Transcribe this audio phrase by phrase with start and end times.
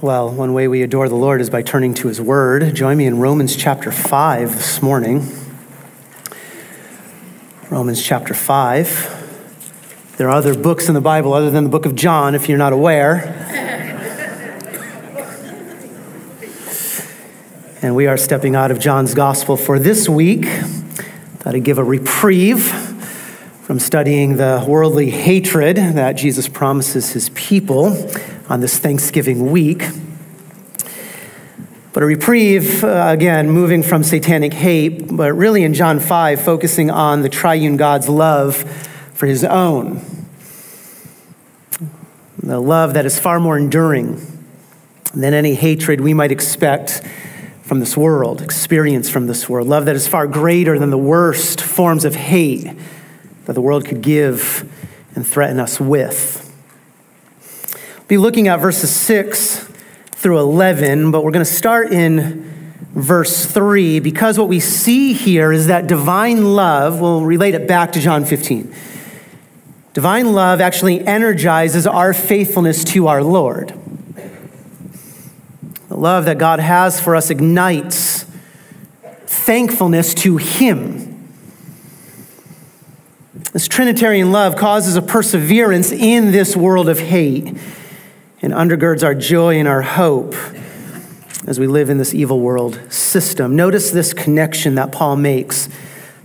[0.00, 2.72] Well, one way we adore the Lord is by turning to his word.
[2.76, 5.26] Join me in Romans chapter 5 this morning.
[7.68, 10.14] Romans chapter 5.
[10.16, 12.58] There are other books in the Bible other than the book of John, if you're
[12.58, 13.16] not aware.
[17.82, 20.44] and we are stepping out of John's gospel for this week.
[21.38, 22.62] Thought I'd give a reprieve
[23.62, 27.96] from studying the worldly hatred that Jesus promises his people
[28.48, 29.84] on this Thanksgiving week.
[31.92, 36.90] But a reprieve, uh, again, moving from satanic hate, but really in John 5, focusing
[36.90, 38.56] on the triune God's love
[39.14, 40.00] for his own.
[42.40, 44.24] The love that is far more enduring
[45.12, 47.02] than any hatred we might expect
[47.62, 49.66] from this world, experience from this world.
[49.66, 52.70] Love that is far greater than the worst forms of hate
[53.46, 54.70] that the world could give
[55.14, 56.37] and threaten us with
[58.08, 59.68] be looking at verses 6
[60.12, 62.42] through 11, but we're going to start in
[62.94, 67.92] verse 3 because what we see here is that divine love, we'll relate it back
[67.92, 68.74] to John 15.
[69.92, 73.74] Divine love actually energizes our faithfulness to our Lord.
[75.88, 78.24] The love that God has for us ignites
[79.26, 81.28] thankfulness to Him.
[83.52, 87.54] This Trinitarian love causes a perseverance in this world of hate
[88.40, 90.34] and undergirds our joy and our hope
[91.46, 93.56] as we live in this evil world system.
[93.56, 95.68] Notice this connection that Paul makes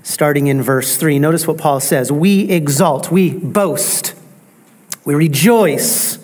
[0.03, 1.17] starting in verse 3.
[1.19, 4.13] Notice what Paul says We exalt, we boast,
[5.05, 6.19] we rejoice.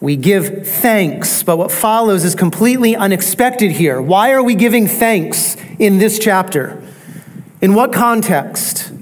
[0.00, 4.00] We give thanks, but what follows is completely unexpected here.
[4.00, 6.80] Why are we giving thanks in this chapter?
[7.60, 8.92] In what context?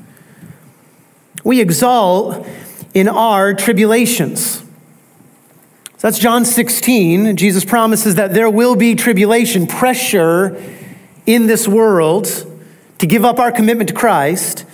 [1.45, 2.47] We exalt
[2.95, 4.66] in our tribulations.
[6.07, 7.37] That's John 16.
[7.37, 10.57] Jesus promises that there will be tribulation, pressure
[11.27, 12.29] in this world
[12.99, 14.65] to give up our commitment to Christ.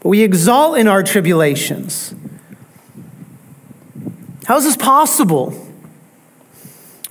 [0.00, 2.14] But we exalt in our tribulations.
[4.44, 5.54] How is this possible?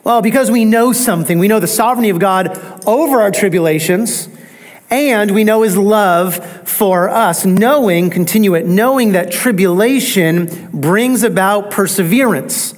[0.04, 1.40] Well, because we know something.
[1.40, 4.30] We know the sovereignty of God over our tribulations,
[4.92, 7.48] and we know his love for us.
[7.48, 12.76] Knowing, continue it, knowing that tribulation brings about perseverance.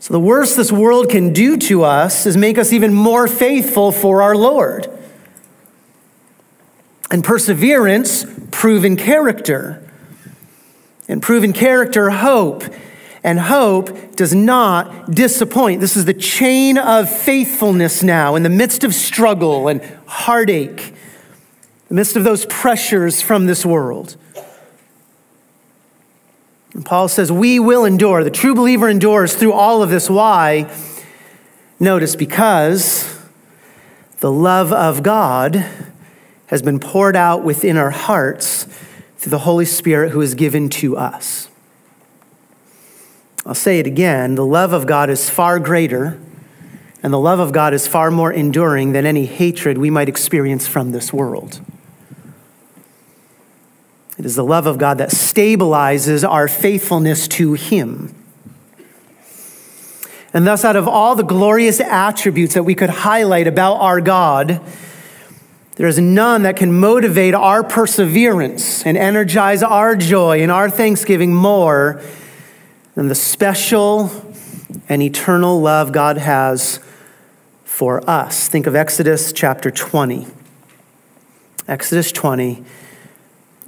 [0.00, 3.90] So, the worst this world can do to us is make us even more faithful
[3.90, 4.88] for our Lord.
[7.10, 9.82] And perseverance, proven character.
[11.08, 12.64] And proven character, hope.
[13.24, 15.80] And hope does not disappoint.
[15.80, 20.94] This is the chain of faithfulness now in the midst of struggle and heartache, in
[21.88, 24.16] the midst of those pressures from this world.
[26.74, 28.24] And Paul says, We will endure.
[28.24, 30.08] The true believer endures through all of this.
[30.10, 30.70] Why?
[31.80, 33.18] Notice, because
[34.20, 35.64] the love of God
[36.48, 38.64] has been poured out within our hearts
[39.18, 41.48] through the Holy Spirit who is given to us.
[43.46, 46.20] I'll say it again the love of God is far greater,
[47.02, 50.66] and the love of God is far more enduring than any hatred we might experience
[50.66, 51.60] from this world.
[54.18, 58.14] It is the love of God that stabilizes our faithfulness to Him.
[60.34, 64.60] And thus, out of all the glorious attributes that we could highlight about our God,
[65.76, 71.32] there is none that can motivate our perseverance and energize our joy and our thanksgiving
[71.32, 72.02] more
[72.96, 74.10] than the special
[74.88, 76.80] and eternal love God has
[77.64, 78.48] for us.
[78.48, 80.26] Think of Exodus chapter 20.
[81.68, 82.64] Exodus 20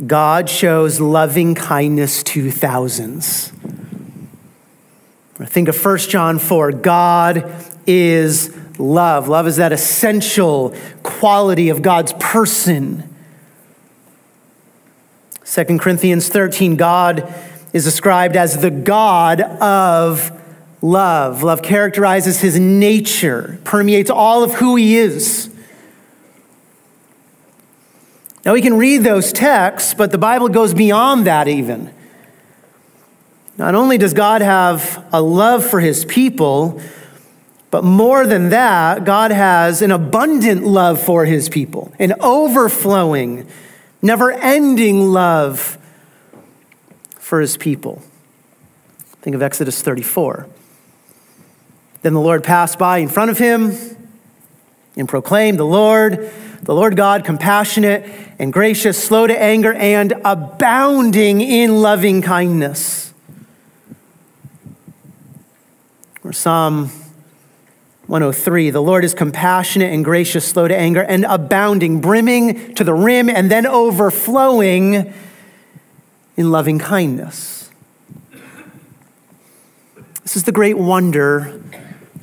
[0.06, 3.52] God shows loving kindness to thousands.
[5.46, 6.72] Think of 1 John 4.
[6.72, 7.54] God
[7.86, 9.28] is love.
[9.28, 13.14] Love is that essential quality of God's person.
[15.44, 17.34] 2 Corinthians 13, God
[17.72, 20.30] is described as the God of
[20.82, 21.42] love.
[21.42, 25.50] Love characterizes his nature, permeates all of who he is.
[28.44, 31.92] Now, we can read those texts, but the Bible goes beyond that even.
[33.58, 36.80] Not only does God have a love for his people,
[37.70, 43.46] but more than that, God has an abundant love for his people, an overflowing,
[44.00, 45.76] never ending love
[47.18, 48.02] for his people.
[49.20, 50.48] Think of Exodus 34.
[52.02, 53.76] Then the Lord passed by in front of him
[54.96, 58.04] and proclaimed, The Lord, the Lord God, compassionate
[58.38, 63.12] and gracious, slow to anger, and abounding in loving kindness.
[66.22, 66.90] Or Psalm
[68.06, 72.94] 103 The Lord is compassionate and gracious, slow to anger, and abounding, brimming to the
[72.94, 75.14] rim, and then overflowing
[76.36, 77.70] in loving kindness.
[80.22, 81.60] This is the great wonder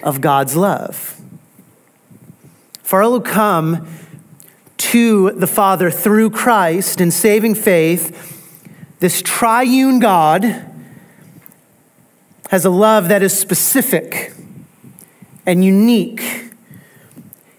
[0.03, 1.19] of God's love.
[2.91, 3.87] All who come
[4.77, 8.33] to the Father through Christ in saving faith,
[8.99, 10.43] this triune God
[12.49, 14.33] has a love that is specific
[15.45, 16.51] and unique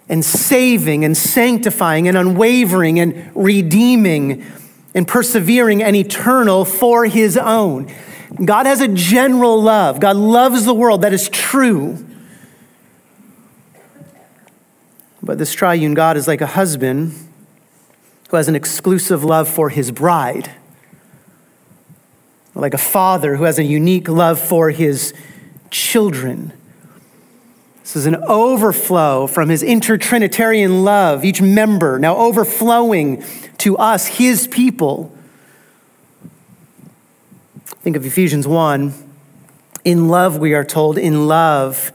[0.09, 4.45] and saving and sanctifying and unwavering and redeeming
[4.95, 7.93] and persevering and eternal for his own.
[8.45, 10.01] God has a general love.
[10.01, 11.03] God loves the world.
[11.03, 12.08] That is true.
[15.29, 17.13] But this triune God is like a husband
[18.31, 20.53] who has an exclusive love for his bride
[22.55, 25.13] like a father who has a unique love for his
[25.71, 26.55] children.
[27.83, 33.23] This is an overflow from his intertrinitarian love, each member now overflowing
[33.59, 35.15] to us, his people.
[37.83, 38.95] Think of Ephesians 1.
[39.85, 41.93] In love, we are told, in love,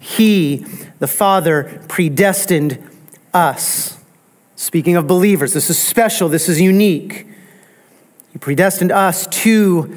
[0.00, 0.64] he,
[0.98, 2.82] the Father, predestined
[3.32, 3.98] us.
[4.56, 7.26] Speaking of believers, this is special, this is unique.
[8.32, 9.96] He predestined us to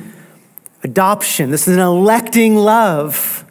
[0.83, 1.51] adoption.
[1.51, 3.45] This is an electing love.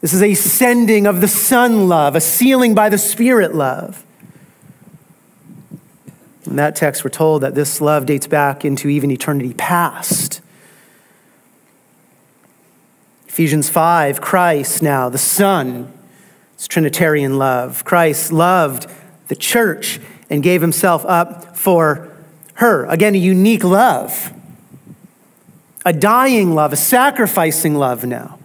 [0.00, 4.04] This is a sending of the Son love, a sealing by the Spirit love.
[6.46, 10.40] In that text, we're told that this love dates back into even eternity past.
[13.26, 15.92] Ephesians 5, Christ now, the Son,
[16.64, 17.84] it's Trinitarian love.
[17.84, 18.86] Christ loved
[19.28, 20.00] the church
[20.30, 22.10] and gave himself up for
[22.54, 22.86] her.
[22.86, 24.32] Again, a unique love,
[25.84, 28.38] a dying love, a sacrificing love now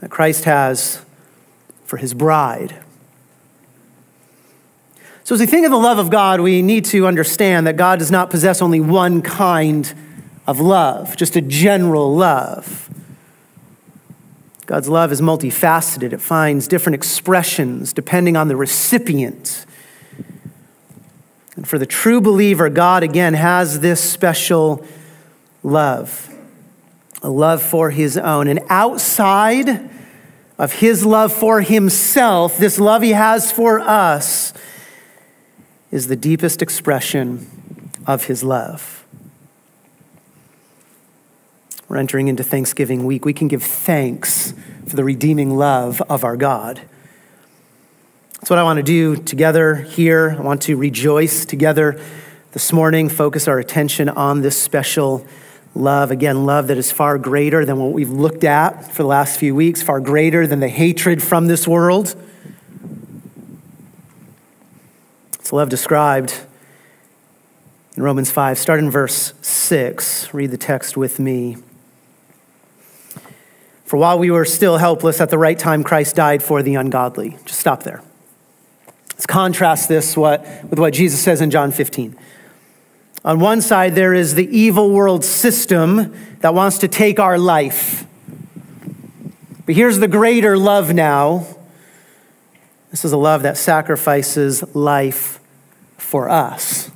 [0.00, 1.04] that Christ has
[1.86, 2.80] for his bride.
[5.24, 7.98] So, as we think of the love of God, we need to understand that God
[7.98, 9.92] does not possess only one kind
[10.46, 12.87] of love, just a general love.
[14.68, 19.64] God's love is multifaceted, it finds different expressions depending on the recipient.
[21.56, 24.84] And for the true believer, God again has this special
[25.62, 26.28] love,
[27.22, 28.46] a love for his own.
[28.46, 29.88] And outside
[30.58, 34.52] of his love for himself, this love he has for us
[35.90, 38.97] is the deepest expression of his love.
[41.88, 43.24] We're entering into Thanksgiving week.
[43.24, 44.52] We can give thanks
[44.86, 46.82] for the redeeming love of our God.
[48.34, 50.36] That's what I want to do together here.
[50.38, 51.98] I want to rejoice together
[52.52, 55.26] this morning, focus our attention on this special
[55.74, 56.10] love.
[56.10, 59.54] Again, love that is far greater than what we've looked at for the last few
[59.54, 62.14] weeks, far greater than the hatred from this world.
[65.38, 66.38] It's love described
[67.96, 68.58] in Romans 5.
[68.58, 70.34] Start in verse 6.
[70.34, 71.56] Read the text with me.
[73.88, 77.38] For while we were still helpless, at the right time, Christ died for the ungodly.
[77.46, 78.02] Just stop there.
[79.12, 82.14] Let's contrast this what, with what Jesus says in John 15.
[83.24, 88.06] On one side, there is the evil world system that wants to take our life.
[89.64, 91.46] But here's the greater love now.
[92.90, 95.40] This is a love that sacrifices life
[95.96, 96.90] for us.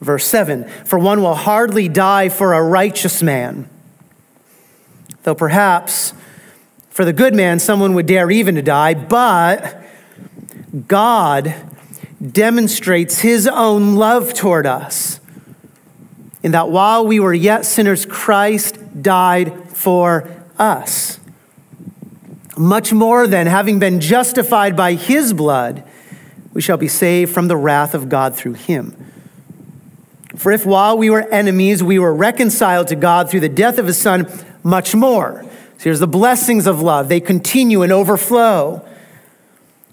[0.00, 3.68] Verse 7 For one will hardly die for a righteous man,
[5.22, 6.14] though perhaps
[6.90, 9.82] for the good man someone would dare even to die, but
[10.86, 11.54] God
[12.20, 15.20] demonstrates his own love toward us
[16.42, 21.20] in that while we were yet sinners, Christ died for us.
[22.56, 25.84] Much more than having been justified by his blood,
[26.52, 28.96] we shall be saved from the wrath of God through him.
[30.36, 33.86] For if while we were enemies, we were reconciled to God through the death of
[33.86, 34.26] his son,
[34.62, 35.44] much more.
[35.78, 37.08] So here's the blessings of love.
[37.08, 38.86] They continue and overflow.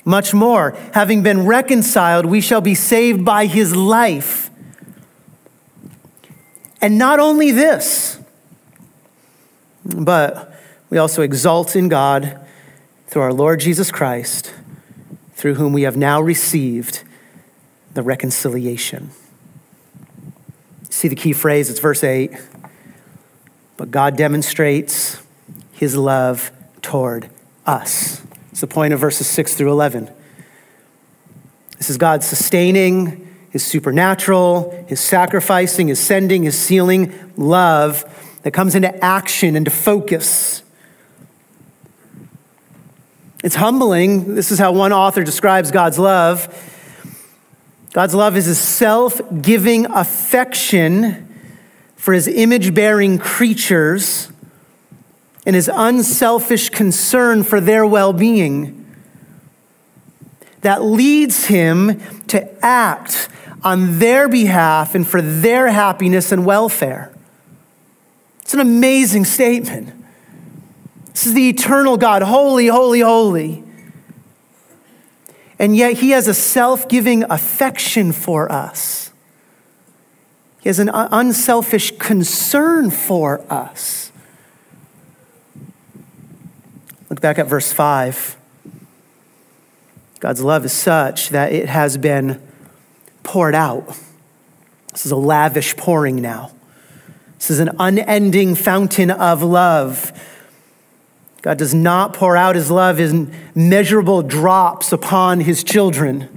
[0.05, 4.49] Much more, having been reconciled, we shall be saved by his life.
[6.81, 8.19] And not only this,
[9.83, 10.55] but
[10.89, 12.39] we also exalt in God
[13.07, 14.53] through our Lord Jesus Christ,
[15.33, 17.03] through whom we have now received
[17.93, 19.11] the reconciliation.
[20.89, 22.31] See the key phrase, it's verse 8.
[23.79, 25.23] But God demonstrates
[25.71, 27.29] his love toward
[27.65, 28.21] us.
[28.51, 30.11] It's the point of verses 6 through 11.
[31.77, 38.03] This is God sustaining his supernatural, his sacrificing, his sending, his sealing love
[38.43, 40.61] that comes into action, into focus
[43.41, 44.35] It's humbling.
[44.35, 46.53] This is how one author describes God's love.
[47.93, 51.28] God's love is a self giving affection
[51.99, 54.31] for his image bearing creatures
[55.45, 58.95] and his unselfish concern for their well being
[60.61, 63.27] that leads him to act
[63.65, 67.13] on their behalf and for their happiness and welfare.
[68.43, 69.93] It's an amazing statement.
[71.07, 73.61] This is the eternal God, holy, holy, holy.
[75.59, 79.08] And yet he has a self giving affection for us.
[80.59, 84.11] He has an unselfish concern for us.
[87.09, 88.37] Look back at verse 5.
[90.19, 92.41] God's love is such that it has been
[93.23, 93.97] poured out.
[94.91, 96.51] This is a lavish pouring now.
[97.37, 100.11] This is an unending fountain of love.
[101.41, 106.27] God does not pour out his love in measurable drops upon his children.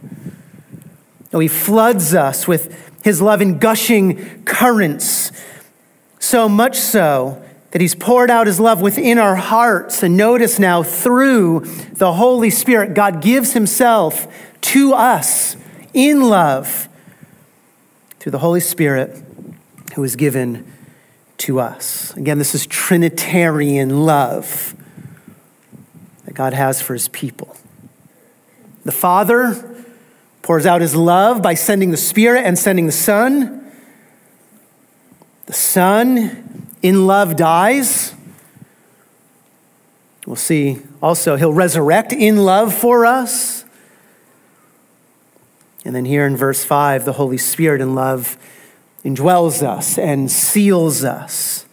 [1.33, 5.33] No, he floods us with his love in gushing currents,
[6.19, 7.43] so much so
[7.73, 10.03] that he's poured out his love within our hearts.
[10.03, 11.61] And notice now, through
[11.93, 14.27] the Holy Spirit, God gives himself
[14.61, 15.57] to us
[15.93, 16.89] in love
[18.21, 19.23] through the Holy Spirit
[19.95, 20.71] who is given
[21.39, 22.17] to us.
[22.17, 24.77] Again, this is Trinitarian love
[26.25, 27.57] that God has for his people.
[28.85, 29.72] The Father
[30.43, 33.73] pours out his love by sending the Spirit and sending the Son.
[35.47, 38.15] The Son, in love, dies.
[40.27, 43.65] We'll see also, he'll resurrect in love for us.
[45.85, 48.37] And then here in verse 5, the Holy Spirit in love
[49.05, 51.67] indwells us and seals us.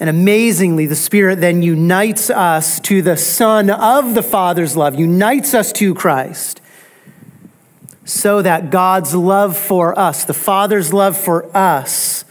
[0.00, 5.52] And amazingly, the Spirit then unites us to the Son of the Father's love, unites
[5.52, 6.57] us to Christ,
[8.08, 12.24] so that God's love for us, the Father's love for us,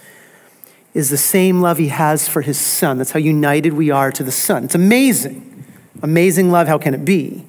[0.95, 2.97] is the same love He has for His Son.
[2.97, 4.63] That's how united we are to the Son.
[4.63, 5.65] It's amazing.
[6.01, 7.45] Amazing love, how can it be?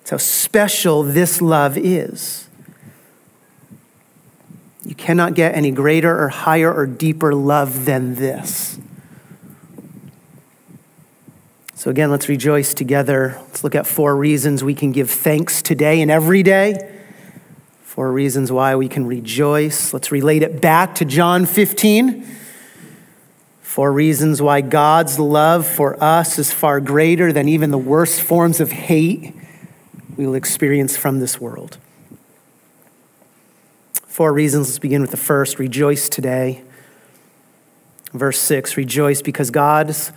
[0.00, 2.48] It's how special this love is.
[4.82, 8.78] You cannot get any greater or higher or deeper love than this.
[11.74, 13.36] So, again, let's rejoice together.
[13.42, 16.93] Let's look at four reasons we can give thanks today and every day.
[17.94, 19.94] Four reasons why we can rejoice.
[19.94, 22.26] Let's relate it back to John 15.
[23.62, 28.58] Four reasons why God's love for us is far greater than even the worst forms
[28.58, 29.32] of hate
[30.16, 31.78] we will experience from this world.
[34.08, 34.70] Four reasons.
[34.70, 36.64] Let's begin with the first rejoice today.
[38.12, 40.10] Verse 6 Rejoice because God's,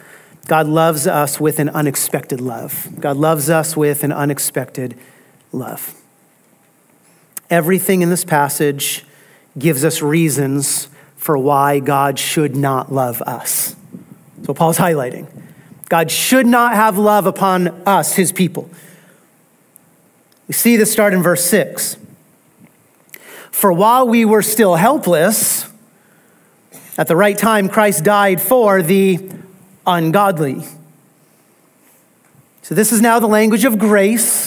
[0.48, 3.00] God loves us with an unexpected love.
[3.00, 4.98] God loves us with an unexpected
[5.52, 5.97] love.
[7.50, 9.06] Everything in this passage
[9.58, 13.76] gives us reasons for why God should not love us.
[14.44, 15.28] So Paul's highlighting
[15.90, 18.70] God should not have love upon us, his people.
[20.48, 21.98] We see this start in verse 6.
[23.52, 25.68] For while we were still helpless,
[26.98, 29.30] at the right time, Christ died for the
[29.86, 30.64] ungodly.
[32.62, 34.47] So, this is now the language of grace.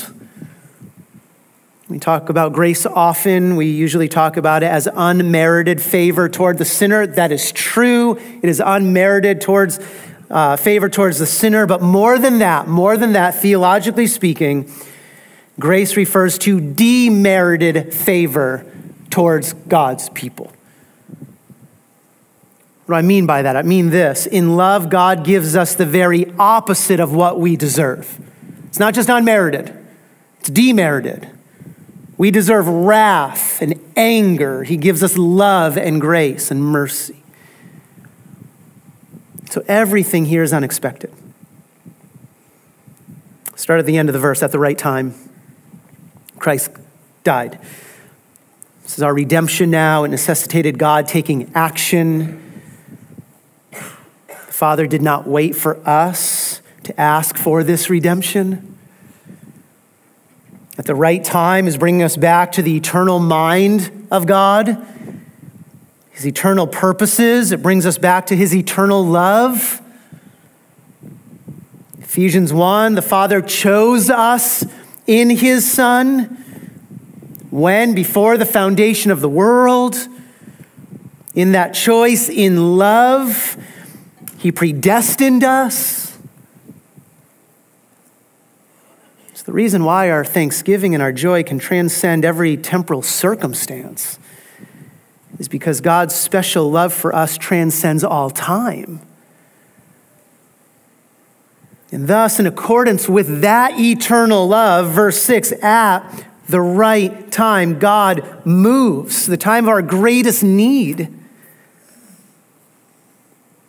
[1.90, 3.56] We talk about grace often.
[3.56, 7.04] We usually talk about it as unmerited favor toward the sinner.
[7.04, 8.16] That is true.
[8.16, 9.80] It is unmerited towards
[10.30, 11.66] uh, favor towards the sinner.
[11.66, 14.70] But more than that, more than that, theologically speaking,
[15.58, 18.64] Grace refers to demerited favor
[19.10, 20.52] towards God's people.
[22.86, 23.56] What do I mean by that?
[23.56, 28.20] I mean this in love, God gives us the very opposite of what we deserve.
[28.68, 29.76] It's not just unmerited,
[30.38, 31.28] it's demerited.
[32.20, 34.62] We deserve wrath and anger.
[34.62, 37.22] He gives us love and grace and mercy.
[39.48, 41.14] So everything here is unexpected.
[43.56, 45.14] Start at the end of the verse at the right time.
[46.38, 46.72] Christ
[47.24, 47.58] died.
[48.82, 50.04] This is our redemption now.
[50.04, 52.60] It necessitated God taking action.
[53.70, 53.78] The
[54.52, 58.69] Father did not wait for us to ask for this redemption.
[60.80, 64.82] At the right time is bringing us back to the eternal mind of God,
[66.08, 67.52] His eternal purposes.
[67.52, 69.82] It brings us back to His eternal love.
[71.98, 74.64] Ephesians 1 the Father chose us
[75.06, 76.22] in his Son
[77.50, 79.98] when, before the foundation of the world,
[81.34, 83.58] in that choice, in love,
[84.38, 86.16] he predestined us.
[89.28, 94.16] It's the reason why our thanksgiving and our joy can transcend every temporal circumstance,
[95.40, 99.00] is because God's special love for us transcends all time.
[101.90, 108.46] And thus, in accordance with that eternal love, verse 6, at the right time, God
[108.46, 111.12] moves, the time of our greatest need,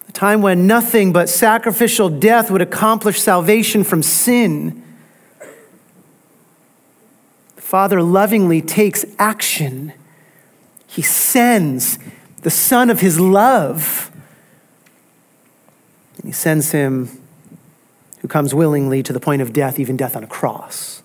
[0.06, 4.84] the time when nothing but sacrificial death would accomplish salvation from sin.
[7.72, 9.94] The Father lovingly takes action.
[10.88, 11.98] He sends
[12.42, 14.12] the Son of His love,
[16.18, 17.22] and He sends Him
[18.20, 21.02] who comes willingly to the point of death, even death on a cross.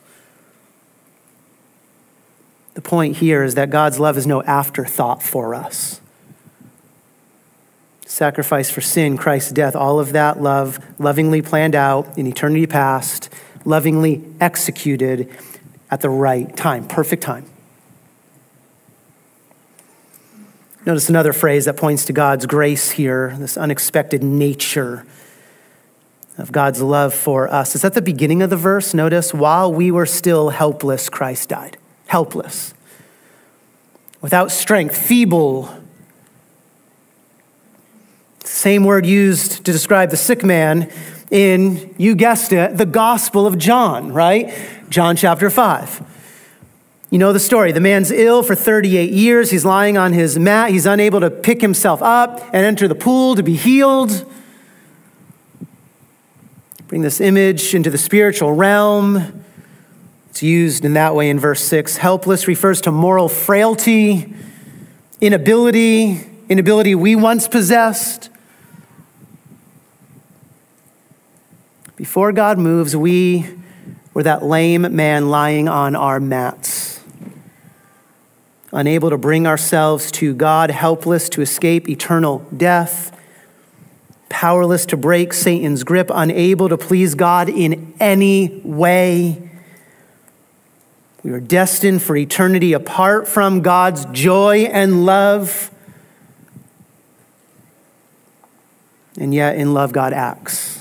[2.75, 6.01] The point here is that God's love is no afterthought for us.
[8.07, 13.33] Sacrifice for sin, Christ's death, all of that love lovingly planned out in eternity past,
[13.65, 15.33] lovingly executed
[15.97, 17.47] at the right time, perfect time.
[20.85, 25.07] Notice another phrase that points to God's grace here, this unexpected nature
[26.37, 27.75] of God's love for us.
[27.75, 28.93] Is at the beginning of the verse.
[28.93, 31.79] Notice, while we were still helpless, Christ died.
[32.09, 32.75] Helpless.
[34.21, 35.83] Without strength, feeble.
[38.45, 40.93] Same word used to describe the sick man
[41.31, 44.53] in, you guessed it, the Gospel of John, right?
[44.89, 46.03] John chapter 5.
[47.11, 47.73] You know the story.
[47.73, 49.51] The man's ill for 38 years.
[49.51, 50.71] He's lying on his mat.
[50.71, 54.31] He's unable to pick himself up and enter the pool to be healed.
[56.89, 59.45] Bring this image into the spiritual realm.
[60.31, 61.97] It's used in that way in verse 6.
[61.97, 64.35] Helpless refers to moral frailty,
[65.21, 68.31] inability, inability we once possessed.
[71.97, 73.47] Before God moves, we
[74.15, 77.03] were that lame man lying on our mats,
[78.73, 83.17] unable to bring ourselves to God, helpless to escape eternal death
[84.29, 89.51] powerless to break Satan's grip, unable to please God in any way.
[91.23, 95.71] We are destined for eternity apart from God's joy and love.
[99.19, 100.76] And yet, in love, God acts.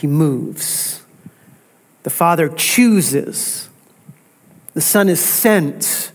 [0.00, 1.02] He moves.
[2.04, 3.68] The Father chooses.
[4.72, 6.12] The Son is sent.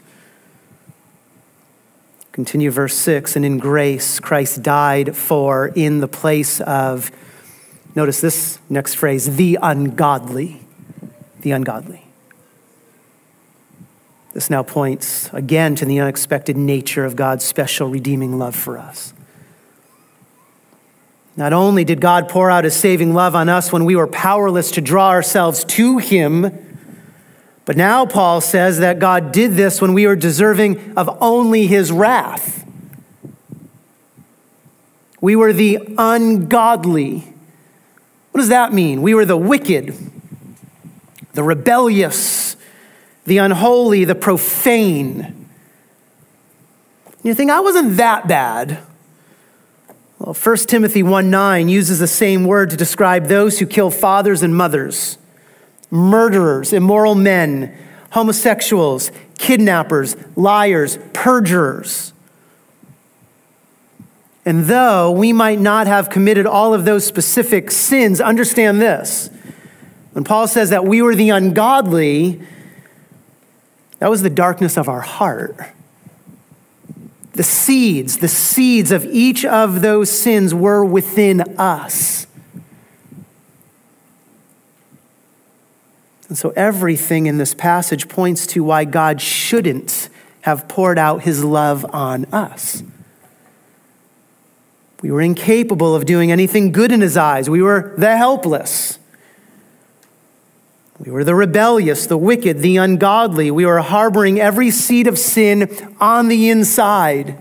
[2.31, 7.11] Continue verse 6 and in grace, Christ died for in the place of,
[7.93, 10.61] notice this next phrase, the ungodly.
[11.41, 12.05] The ungodly.
[14.33, 19.13] This now points again to the unexpected nature of God's special redeeming love for us.
[21.37, 24.71] Not only did God pour out his saving love on us when we were powerless
[24.71, 26.65] to draw ourselves to him,
[27.65, 31.91] but now Paul says that God did this when we were deserving of only his
[31.91, 32.65] wrath.
[35.19, 37.33] We were the ungodly.
[38.31, 39.01] What does that mean?
[39.01, 39.95] We were the wicked,
[41.33, 42.55] the rebellious,
[43.25, 45.49] the unholy, the profane.
[47.23, 48.77] You think, I wasn't that bad.
[50.25, 54.41] Well, 1 Timothy 1 9 uses the same word to describe those who kill fathers
[54.41, 55.19] and mothers
[55.91, 57.77] murderers, immoral men,
[58.09, 62.11] homosexuals, kidnappers, liars, perjurers.
[64.45, 69.29] And though we might not have committed all of those specific sins, understand this.
[70.13, 72.41] When Paul says that we were the ungodly,
[73.99, 75.55] that was the darkness of our heart.
[77.35, 82.27] The seeds, the seeds of each of those sins were within us.
[86.29, 90.09] And so everything in this passage points to why God shouldn't
[90.41, 92.83] have poured out his love on us.
[95.01, 97.49] We were incapable of doing anything good in his eyes.
[97.49, 98.97] We were the helpless.
[100.99, 103.51] We were the rebellious, the wicked, the ungodly.
[103.51, 107.37] We were harboring every seed of sin on the inside.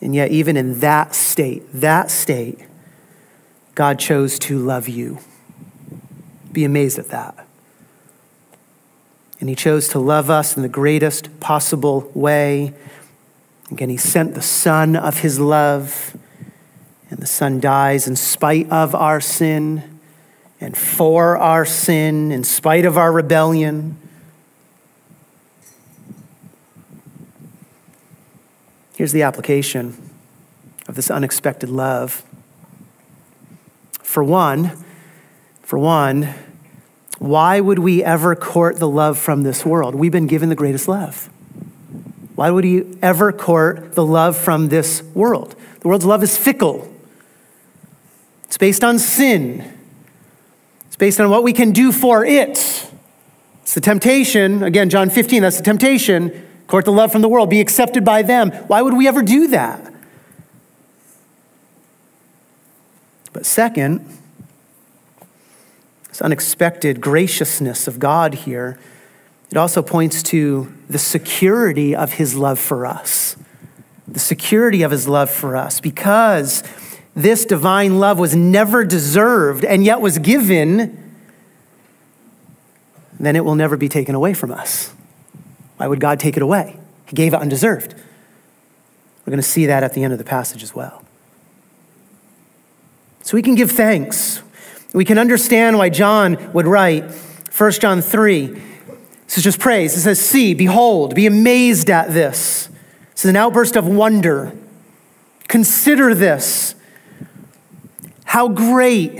[0.00, 2.58] And yet, even in that state, that state,
[3.74, 5.18] God chose to love you.
[6.50, 7.46] Be amazed at that.
[9.38, 12.74] And he chose to love us in the greatest possible way.
[13.70, 16.16] Again, he sent the Son of his love,
[17.08, 19.97] and the Son dies in spite of our sin
[20.60, 23.96] and for our sin, in spite of our rebellion.
[28.96, 29.96] Here's the application
[30.88, 32.24] of this unexpected love.
[34.02, 34.72] For one,
[35.68, 36.34] For one,
[37.18, 39.94] why would we ever court the love from this world?
[39.94, 41.28] We've been given the greatest love.
[42.36, 45.54] Why would you ever court the love from this world?
[45.80, 46.90] The world's love is fickle.
[48.44, 49.77] It's based on sin.
[50.98, 52.90] Based on what we can do for it.
[53.62, 56.44] It's the temptation, again, John 15, that's the temptation.
[56.66, 58.50] Court the love from the world, be accepted by them.
[58.50, 59.94] Why would we ever do that?
[63.32, 64.04] But second,
[66.08, 68.78] this unexpected graciousness of God here,
[69.50, 73.36] it also points to the security of his love for us.
[74.06, 75.80] The security of his love for us.
[75.80, 76.62] Because
[77.18, 81.16] this divine love was never deserved and yet was given,
[83.18, 84.94] then it will never be taken away from us.
[85.76, 86.78] Why would God take it away?
[87.06, 87.94] He gave it undeserved.
[89.26, 91.04] We're going to see that at the end of the passage as well.
[93.22, 94.42] So we can give thanks.
[94.94, 98.46] We can understand why John would write 1 John 3.
[98.46, 99.96] This is just praise.
[99.96, 102.68] It says, See, behold, be amazed at this.
[103.10, 104.52] This is an outburst of wonder.
[105.48, 106.74] Consider this.
[108.28, 109.18] How great,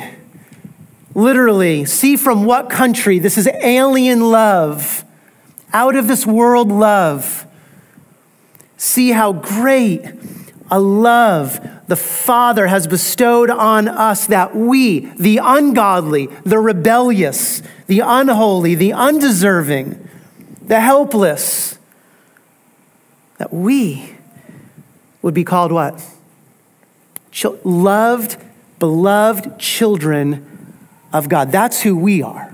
[1.14, 5.02] literally, see from what country this is alien love,
[5.72, 7.46] out of this world love.
[8.76, 10.04] See how great
[10.70, 18.00] a love the Father has bestowed on us that we, the ungodly, the rebellious, the
[18.00, 20.06] unholy, the undeserving,
[20.60, 21.78] the helpless,
[23.38, 24.12] that we
[25.22, 25.98] would be called what?
[27.64, 28.36] loved,
[28.78, 30.76] beloved children
[31.12, 31.52] of God.
[31.52, 32.52] That's who we are.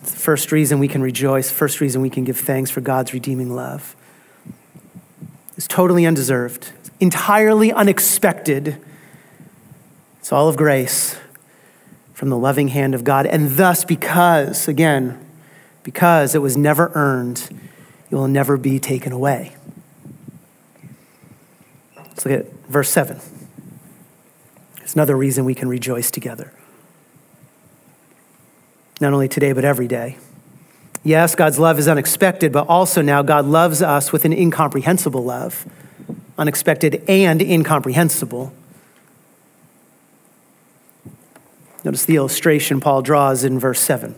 [0.00, 3.12] It's the first reason we can rejoice, first reason we can give thanks for God's
[3.12, 3.96] redeeming love
[5.56, 8.78] is totally undeserved, entirely unexpected.
[10.20, 11.16] It's all of grace
[12.12, 13.26] from the loving hand of God.
[13.26, 15.18] And thus, because, again,
[15.82, 17.48] because it was never earned,
[18.10, 19.55] it will never be taken away.
[22.16, 23.20] Let's look at verse 7.
[24.78, 26.50] It's another reason we can rejoice together.
[29.02, 30.16] Not only today, but every day.
[31.04, 35.66] Yes, God's love is unexpected, but also now God loves us with an incomprehensible love.
[36.38, 38.50] Unexpected and incomprehensible.
[41.84, 44.14] Notice the illustration Paul draws in verse 7.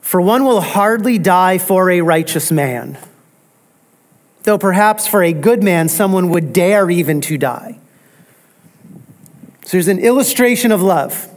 [0.00, 2.98] For one will hardly die for a righteous man,
[4.44, 7.78] though perhaps for a good man someone would dare even to die.
[9.64, 11.30] So there's an illustration of love.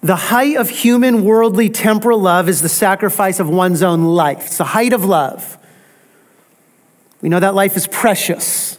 [0.00, 4.46] The height of human, worldly, temporal love is the sacrifice of one's own life.
[4.46, 5.58] It's the height of love.
[7.20, 8.78] We know that life is precious.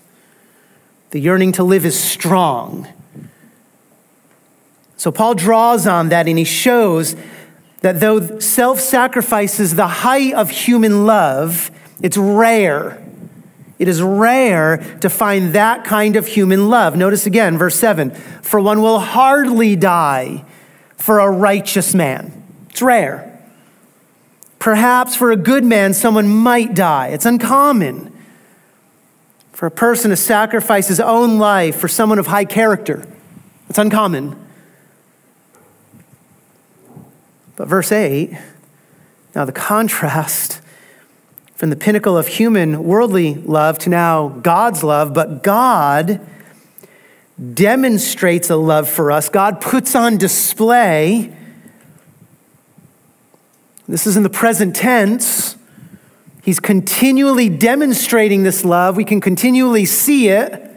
[1.12, 2.88] The yearning to live is strong.
[4.98, 7.16] So Paul draws on that and he shows
[7.82, 11.72] that though self sacrifice is the height of human love,
[12.04, 13.02] it's rare.
[13.80, 16.96] It is rare to find that kind of human love.
[16.96, 20.46] Notice again, verse 7 For one will hardly die
[20.98, 22.44] for a righteous man.
[22.70, 23.30] It's rare.
[24.60, 27.08] Perhaps for a good man, someone might die.
[27.08, 28.12] It's uncommon
[29.52, 33.08] for a person to sacrifice his own life for someone of high character.
[33.70, 34.40] It's uncommon.
[37.56, 38.38] But verse 8,
[39.36, 40.60] now the contrast
[41.64, 46.20] from the pinnacle of human worldly love to now God's love, but God
[47.54, 49.30] demonstrates a love for us.
[49.30, 51.34] God puts on display.
[53.88, 55.56] This is in the present tense.
[56.44, 58.98] He's continually demonstrating this love.
[58.98, 60.70] We can continually see it.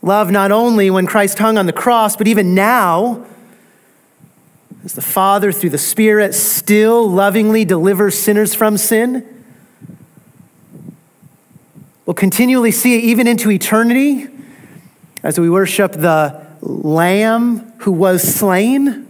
[0.00, 3.26] Love not only when Christ hung on the cross, but even now,
[4.84, 9.26] as the Father, through the Spirit, still lovingly delivers sinners from sin.
[12.06, 14.28] We'll continually see it even into eternity
[15.22, 19.04] as we worship the Lamb who was slain.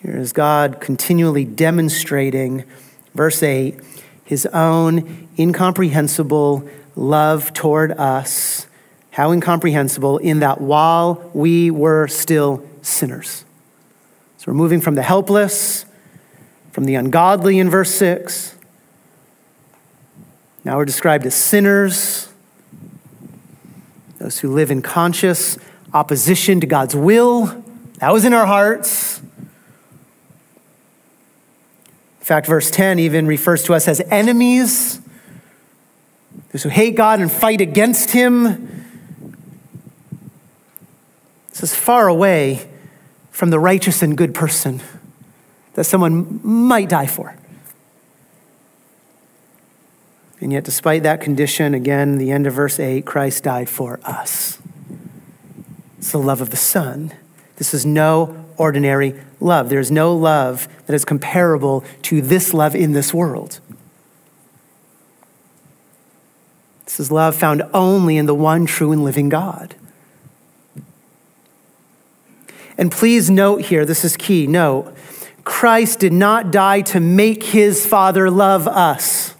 [0.00, 2.64] Here is God continually demonstrating,
[3.14, 3.78] verse 8,
[4.24, 8.66] his own incomprehensible love toward us.
[9.14, 13.44] How incomprehensible, in that while we were still sinners.
[14.38, 15.86] So we're moving from the helpless,
[16.72, 18.56] from the ungodly in verse 6.
[20.64, 22.28] Now we're described as sinners
[24.18, 25.58] those who live in conscious
[25.92, 27.62] opposition to God's will.
[27.98, 29.20] That was in our hearts.
[29.20, 29.46] In
[32.20, 34.98] fact, verse 10 even refers to us as enemies.
[36.50, 38.70] those who hate God and fight against Him.
[41.50, 42.66] This is far away
[43.30, 44.80] from the righteous and good person
[45.74, 47.36] that someone might die for.
[50.40, 54.58] And yet, despite that condition, again, the end of verse 8, Christ died for us.
[55.98, 57.12] It's the love of the Son.
[57.56, 59.68] This is no ordinary love.
[59.68, 63.60] There is no love that is comparable to this love in this world.
[66.86, 69.74] This is love found only in the one true and living God.
[72.76, 74.46] And please note here, this is key.
[74.46, 74.94] Note,
[75.44, 79.34] Christ did not die to make his Father love us.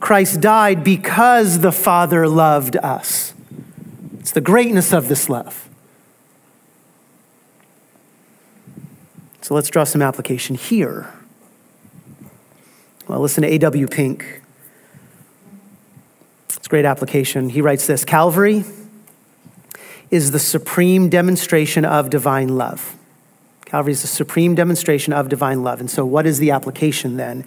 [0.00, 3.34] Christ died because the Father loved us.
[4.18, 5.68] It's the greatness of this love.
[9.42, 11.12] So let's draw some application here.
[13.06, 13.88] Well, listen to A.W.
[13.88, 14.42] Pink.
[16.48, 17.50] It's great application.
[17.50, 18.64] He writes this Calvary
[20.10, 22.96] is the supreme demonstration of divine love.
[23.64, 25.78] Calvary is the supreme demonstration of divine love.
[25.78, 27.44] And so, what is the application then?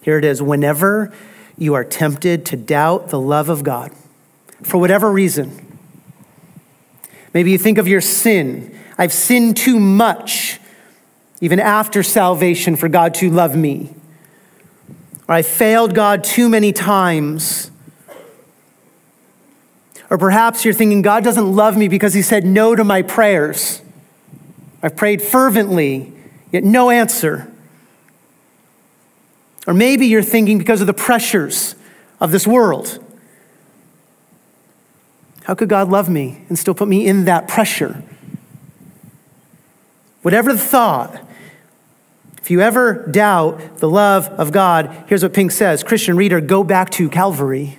[0.00, 0.40] Here it is.
[0.40, 1.12] Whenever
[1.58, 3.92] you are tempted to doubt the love of God,
[4.62, 5.78] for whatever reason,
[7.34, 8.74] maybe you think of your sin.
[8.96, 10.58] I've sinned too much,
[11.40, 13.94] even after salvation, for God to love me.
[15.28, 17.70] Or I failed God too many times
[20.10, 23.82] or perhaps you're thinking, God doesn't love me because he said no to my prayers.
[24.82, 26.12] I've prayed fervently,
[26.50, 27.52] yet no answer.
[29.66, 31.74] Or maybe you're thinking because of the pressures
[32.20, 33.04] of this world.
[35.44, 38.02] How could God love me and still put me in that pressure?
[40.22, 41.22] Whatever the thought,
[42.38, 46.64] if you ever doubt the love of God, here's what Pink says Christian reader, go
[46.64, 47.78] back to Calvary.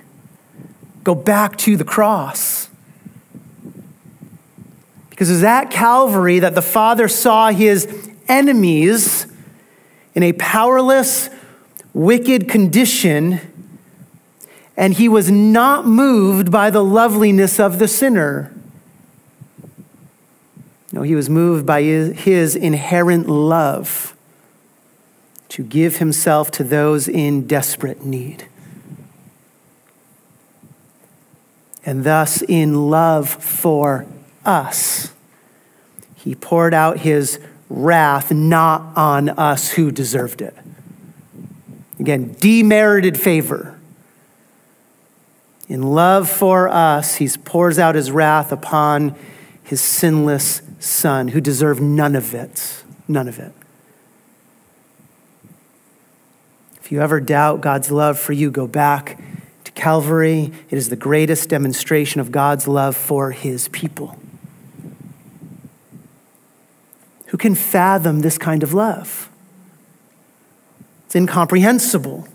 [1.10, 2.68] Go back to the cross.
[5.08, 9.26] Because it was at Calvary that the Father saw his enemies
[10.14, 11.28] in a powerless,
[11.92, 13.40] wicked condition,
[14.76, 18.54] and he was not moved by the loveliness of the sinner.
[20.92, 24.14] No, he was moved by his inherent love
[25.48, 28.46] to give himself to those in desperate need.
[31.84, 34.06] And thus, in love for
[34.44, 35.12] us,
[36.14, 37.38] he poured out his
[37.68, 40.56] wrath not on us who deserved it.
[41.98, 43.78] Again, demerited favor.
[45.68, 49.14] In love for us, he pours out his wrath upon
[49.62, 52.82] his sinless son who deserved none of it.
[53.06, 53.52] None of it.
[56.82, 59.19] If you ever doubt God's love for you, go back
[59.80, 64.18] Calvary, it is the greatest demonstration of God's love for his people.
[67.28, 69.30] Who can fathom this kind of love?
[71.06, 72.28] It's incomprehensible.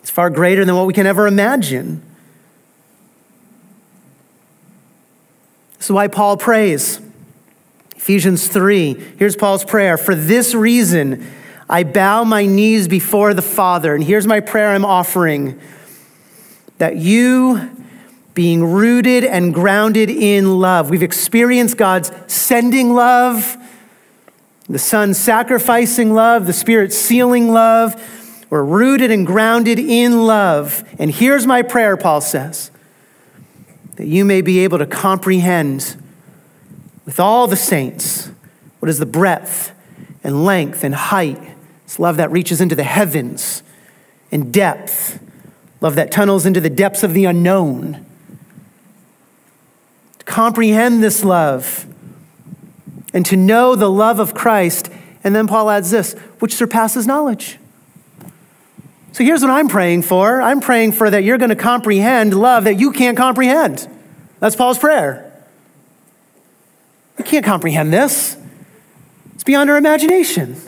[0.00, 2.00] It's far greater than what we can ever imagine.
[5.76, 7.02] This is why Paul prays.
[7.96, 9.98] Ephesians 3, here's Paul's prayer.
[9.98, 11.30] For this reason,
[11.68, 13.94] I bow my knees before the Father.
[13.94, 15.60] And here's my prayer I'm offering
[16.78, 17.70] that you,
[18.34, 23.56] being rooted and grounded in love, we've experienced God's sending love,
[24.68, 27.94] the Son sacrificing love, the Spirit sealing love.
[28.50, 30.84] We're rooted and grounded in love.
[30.98, 32.70] And here's my prayer, Paul says
[33.96, 35.96] that you may be able to comprehend
[37.06, 38.30] with all the saints
[38.80, 39.72] what is the breadth
[40.22, 41.40] and length and height.
[41.84, 43.62] It's love that reaches into the heavens
[44.30, 45.18] and depth
[45.80, 48.04] Love that tunnels into the depths of the unknown.
[50.18, 51.86] To comprehend this love
[53.12, 54.90] and to know the love of Christ.
[55.22, 57.58] And then Paul adds this, which surpasses knowledge.
[59.12, 62.64] So here's what I'm praying for I'm praying for that you're going to comprehend love
[62.64, 63.88] that you can't comprehend.
[64.40, 65.22] That's Paul's prayer.
[67.16, 68.36] We can't comprehend this,
[69.34, 70.60] it's beyond our imagination.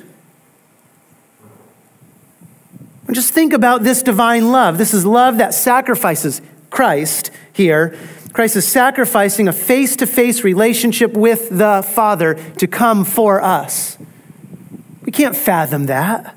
[3.09, 4.77] And just think about this divine love.
[4.77, 7.97] This is love that sacrifices Christ here.
[8.35, 13.97] Christ is sacrificing a face to face relationship with the Father to come for us.
[15.03, 16.37] We can't fathom that.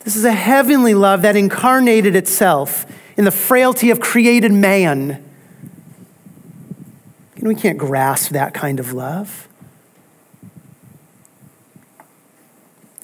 [0.00, 5.24] This is a heavenly love that incarnated itself in the frailty of created man.
[7.36, 9.48] And we can't grasp that kind of love.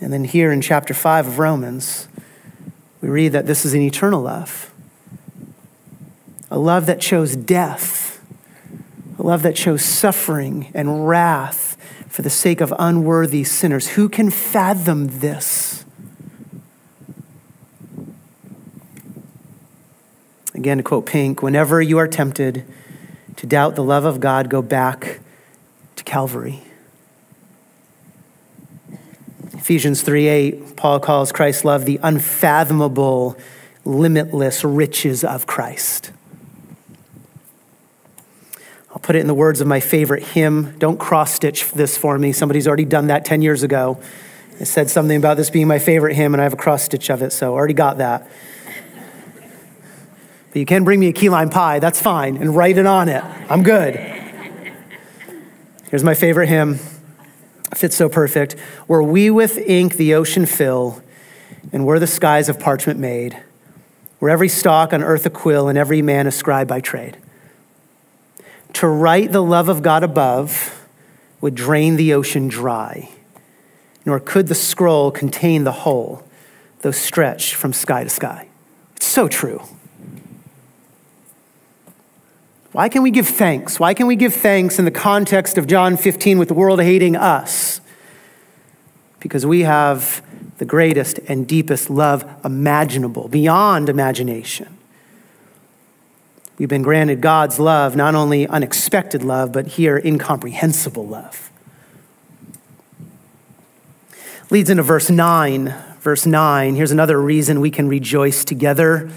[0.00, 2.08] And then here in chapter 5 of Romans,
[3.00, 4.72] we read that this is an eternal love,
[6.50, 8.22] a love that chose death,
[9.18, 11.76] a love that chose suffering and wrath
[12.08, 13.88] for the sake of unworthy sinners.
[13.88, 15.84] Who can fathom this?
[20.54, 22.64] Again, to quote Pink, whenever you are tempted
[23.36, 25.20] to doubt the love of God, go back
[25.96, 26.62] to Calvary.
[29.60, 33.36] Ephesians 3 8, Paul calls Christ's love the unfathomable,
[33.84, 36.12] limitless riches of Christ.
[38.90, 40.78] I'll put it in the words of my favorite hymn.
[40.78, 42.32] Don't cross stitch this for me.
[42.32, 44.00] Somebody's already done that 10 years ago.
[44.58, 47.10] It said something about this being my favorite hymn, and I have a cross stitch
[47.10, 48.30] of it, so I already got that.
[50.52, 53.10] But you can bring me a key lime pie, that's fine, and write it on
[53.10, 53.22] it.
[53.50, 53.94] I'm good.
[55.90, 56.78] Here's my favorite hymn.
[57.74, 58.58] Fits so perfect.
[58.86, 61.02] Where we with ink the ocean fill,
[61.72, 63.40] and where the skies of parchment made,
[64.18, 67.16] where every stalk on earth a quill, and every man a scribe by trade.
[68.74, 70.86] To write the love of God above
[71.40, 73.10] would drain the ocean dry,
[74.04, 76.22] nor could the scroll contain the whole,
[76.80, 78.48] though stretched from sky to sky.
[78.96, 79.62] It's so true.
[82.72, 83.80] Why can we give thanks?
[83.80, 87.16] Why can we give thanks in the context of John 15 with the world hating
[87.16, 87.80] us?
[89.18, 90.22] Because we have
[90.58, 94.76] the greatest and deepest love imaginable, beyond imagination.
[96.58, 101.50] We've been granted God's love, not only unexpected love, but here incomprehensible love.
[104.50, 105.74] Leads into verse 9.
[106.00, 109.10] Verse 9, here's another reason we can rejoice together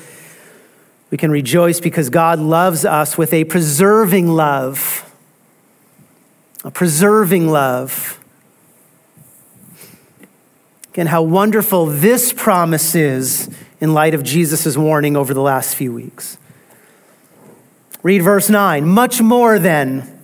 [1.14, 5.14] we can rejoice because God loves us with a preserving love.
[6.64, 8.20] A preserving love.
[10.90, 13.48] Again, how wonderful this promise is
[13.80, 16.40] in light of Jesus' warning over the last few weeks.
[18.02, 18.84] Read verse 9.
[18.88, 20.20] Much more than,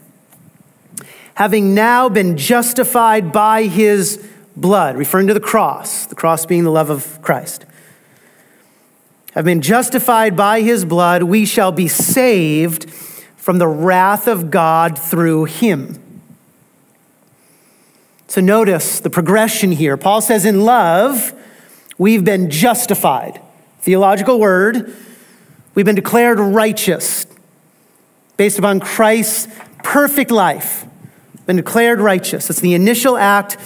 [1.36, 6.72] having now been justified by his blood, referring to the cross, the cross being the
[6.72, 7.68] love of Christ
[9.34, 12.90] have been justified by his blood, we shall be saved
[13.36, 16.00] from the wrath of God through him.
[18.28, 19.98] So notice the progression here.
[19.98, 21.34] Paul says, In love,
[21.98, 23.42] we've been justified.
[23.80, 24.96] Theological word,
[25.74, 27.26] we've been declared righteous
[28.38, 29.48] based upon Christ's
[29.84, 30.86] perfect life.
[31.46, 32.50] Been declared righteous.
[32.50, 33.58] It's the initial act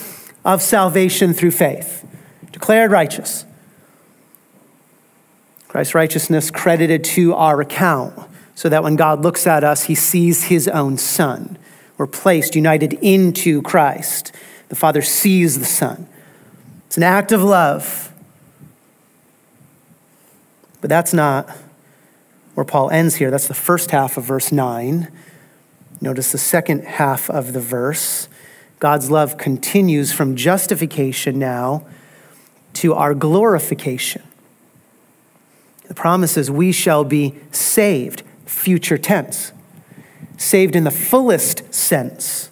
[0.46, 2.08] of salvation through faith.
[2.52, 3.46] Declared righteous.
[5.74, 8.14] Christ's righteousness credited to our account,
[8.54, 11.58] so that when God looks at us, he sees his own Son.
[11.98, 14.32] We're placed, united into Christ.
[14.70, 16.08] The Father sees the Son.
[16.86, 18.14] It's an act of love.
[20.80, 21.50] But that's not
[22.54, 23.32] where Paul ends here.
[23.32, 25.12] That's the first half of verse 9.
[26.00, 28.28] Notice the second half of the verse.
[28.78, 31.88] God's love continues from justification now
[32.74, 34.22] to our glorification.
[35.88, 39.52] The promise is we shall be saved, future tense.
[40.38, 42.50] Saved in the fullest sense.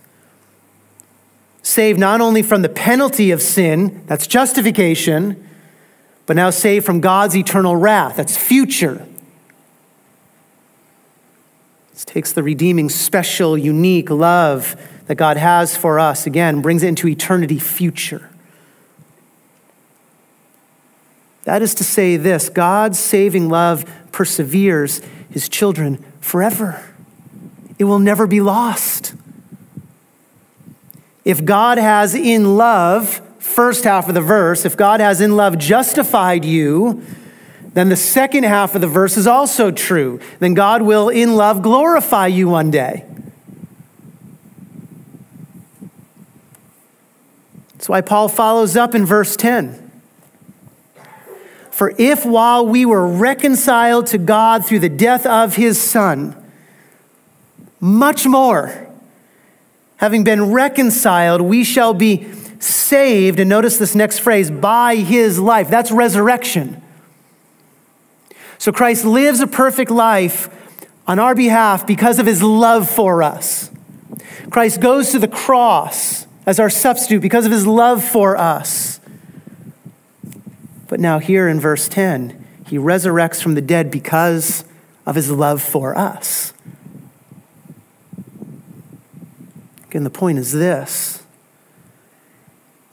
[1.64, 5.48] Saved not only from the penalty of sin, that's justification,
[6.26, 9.06] but now saved from God's eternal wrath, that's future.
[11.94, 16.88] This takes the redeeming, special, unique love that God has for us, again, brings it
[16.88, 18.31] into eternity future.
[21.44, 26.84] That is to say, this God's saving love perseveres his children forever,
[27.80, 29.16] it will never be lost.
[31.24, 35.58] If God has in love, first half of the verse, if God has in love
[35.58, 37.04] justified you,
[37.74, 40.20] then the second half of the verse is also true.
[40.40, 43.06] Then God will in love glorify you one day.
[47.74, 49.81] That's why Paul follows up in verse 10.
[51.82, 56.36] For if while we were reconciled to God through the death of his Son,
[57.80, 58.88] much more,
[59.96, 63.40] having been reconciled, we shall be saved.
[63.40, 65.72] And notice this next phrase by his life.
[65.72, 66.84] That's resurrection.
[68.60, 70.56] So Christ lives a perfect life
[71.08, 73.72] on our behalf because of his love for us.
[74.52, 79.01] Christ goes to the cross as our substitute because of his love for us.
[80.92, 84.66] But now, here in verse 10, he resurrects from the dead because
[85.06, 86.52] of his love for us.
[89.86, 91.24] Again, the point is this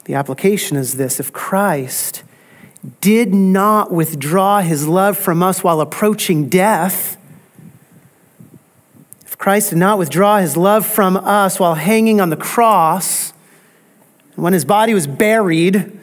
[0.05, 2.23] the application is this if Christ
[3.01, 7.17] did not withdraw his love from us while approaching death,
[9.25, 13.33] if Christ did not withdraw his love from us while hanging on the cross,
[14.37, 15.98] when his body was buried,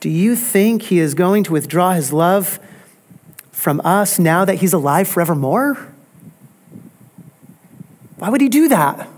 [0.00, 2.58] do you think he is going to withdraw his love
[3.52, 5.74] from us now that he's alive forevermore?
[8.16, 9.08] Why would he do that?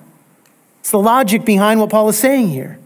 [0.81, 2.79] It's the logic behind what Paul is saying here.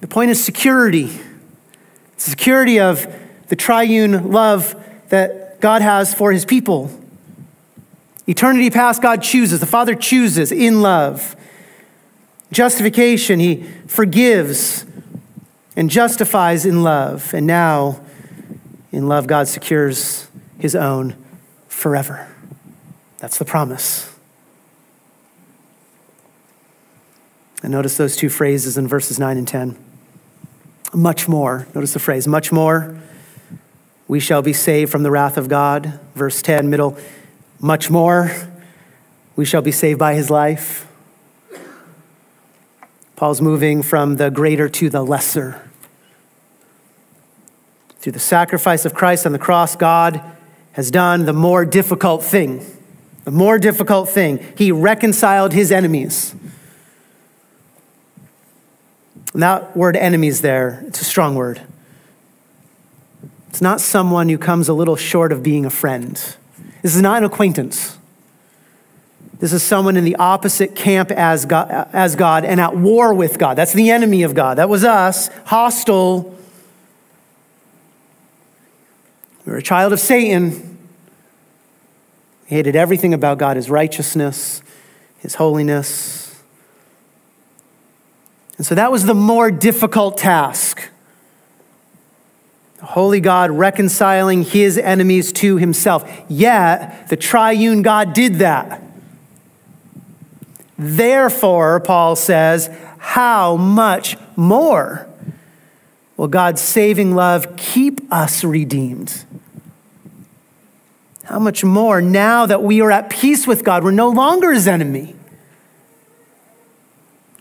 [0.00, 1.10] The point is security.
[2.12, 3.06] It's the security of
[3.48, 4.76] the triune love
[5.08, 6.90] that God has for his people.
[8.26, 9.60] Eternity past, God chooses.
[9.60, 11.34] The Father chooses in love.
[12.50, 14.86] Justification, he forgives
[15.76, 17.32] and justifies in love.
[17.34, 18.00] And now,
[18.90, 20.28] in love, God secures
[20.58, 21.14] his own
[21.68, 22.26] forever.
[23.18, 24.12] That's the promise.
[27.62, 29.76] And notice those two phrases in verses 9 and 10.
[30.94, 31.66] Much more.
[31.74, 32.98] Notice the phrase, much more.
[34.06, 36.00] We shall be saved from the wrath of God.
[36.14, 36.96] Verse 10, middle.
[37.60, 38.32] Much more.
[39.36, 40.87] We shall be saved by his life.
[43.18, 45.60] Paul's moving from the greater to the lesser.
[47.98, 50.22] Through the sacrifice of Christ on the cross, God
[50.70, 52.64] has done the more difficult thing.
[53.24, 54.38] The more difficult thing.
[54.56, 56.32] He reconciled his enemies.
[59.32, 61.60] And that word enemies there, it's a strong word.
[63.48, 66.14] It's not someone who comes a little short of being a friend.
[66.82, 67.97] This is not an acquaintance.
[69.40, 73.38] This is someone in the opposite camp as God, as God and at war with
[73.38, 73.54] God.
[73.54, 74.58] That's the enemy of God.
[74.58, 76.36] That was us, hostile.
[79.46, 80.78] We were a child of Satan.
[82.46, 84.62] He hated everything about God his righteousness,
[85.18, 86.28] his holiness,
[88.58, 90.90] and so that was the more difficult task.
[92.78, 96.08] The holy God reconciling his enemies to himself.
[96.28, 98.82] Yet, the triune God did that.
[100.78, 105.08] Therefore, Paul says, how much more
[106.16, 109.24] will God's saving love keep us redeemed?
[111.24, 114.68] How much more now that we are at peace with God, we're no longer his
[114.68, 115.14] enemy.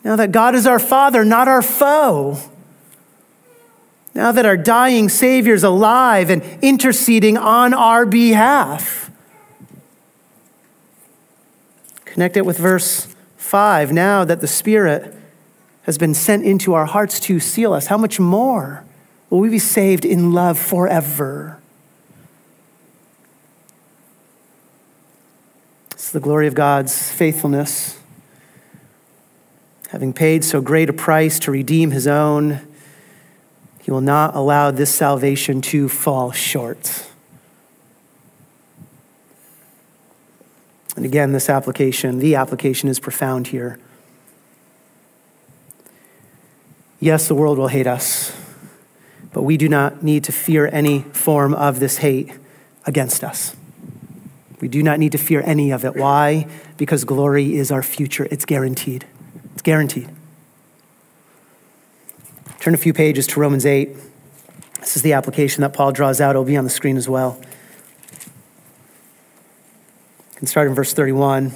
[0.04, 2.40] Now that God is our Father, not our foe.
[4.16, 9.12] Now that our dying Savior is alive and interceding on our behalf.
[12.06, 13.92] Connect it with verse 5.
[13.92, 15.16] Now that the Spirit
[15.84, 18.84] has been sent into our hearts to seal us, how much more
[19.30, 21.60] will we be saved in love forever?
[25.92, 27.98] It's the glory of God's faithfulness
[29.90, 32.60] having paid so great a price to redeem his own,
[33.82, 37.08] he will not allow this salvation to fall short.
[40.98, 43.78] And again, this application, the application is profound here.
[47.00, 48.36] Yes, the world will hate us,
[49.32, 52.32] but we do not need to fear any form of this hate
[52.88, 53.56] against us.
[54.60, 55.96] We do not need to fear any of it.
[55.96, 56.48] Why?
[56.78, 59.06] Because glory is our future, it's guaranteed.
[59.54, 60.10] It's guaranteed.
[62.60, 63.96] Turn a few pages to Romans 8.
[64.80, 66.32] This is the application that Paul draws out.
[66.32, 67.40] It'll be on the screen as well.
[70.38, 71.52] Can start in verse 31.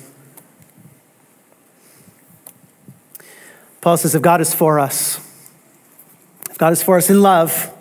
[3.80, 5.18] Paul says, If God is for us,
[6.50, 7.72] if God is for us in love,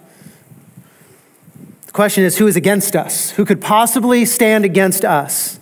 [1.87, 3.31] the question is, who is against us?
[3.31, 5.59] Who could possibly stand against us?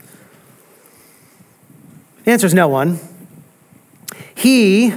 [2.25, 2.99] The answer is no one.
[4.35, 4.93] He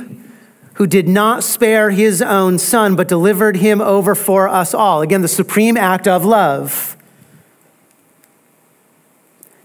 [0.74, 5.04] who did not spare his own son, but delivered him over for us all.
[5.04, 6.91] Again, the supreme act of love.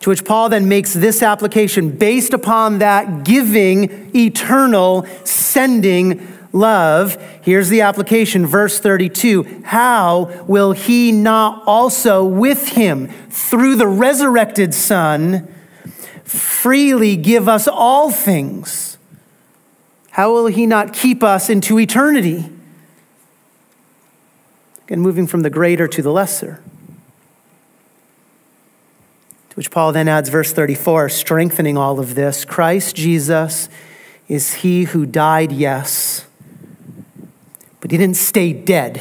[0.06, 7.20] To which Paul then makes this application based upon that giving, eternal, sending love.
[7.42, 9.62] Here's the application, verse 32.
[9.64, 15.52] How will he not also with him, through the resurrected Son,
[16.22, 18.98] freely give us all things?
[20.12, 22.48] How will he not keep us into eternity?
[24.84, 26.62] Again, moving from the greater to the lesser.
[29.56, 33.70] Which Paul then adds verse 34, strengthening all of this Christ Jesus
[34.28, 36.26] is he who died, yes,
[37.80, 39.00] but he didn't stay dead.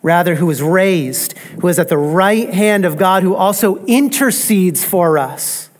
[0.00, 4.84] Rather, who was raised, who is at the right hand of God, who also intercedes
[4.84, 5.70] for us.